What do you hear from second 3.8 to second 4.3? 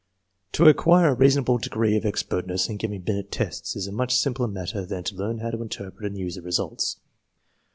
a much